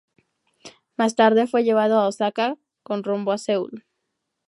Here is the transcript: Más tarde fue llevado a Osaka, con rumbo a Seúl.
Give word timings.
Más 0.97 1.15
tarde 1.15 1.45
fue 1.45 1.63
llevado 1.63 1.99
a 1.99 2.07
Osaka, 2.07 2.57
con 2.81 3.03
rumbo 3.03 3.31
a 3.33 3.37
Seúl. 3.37 3.85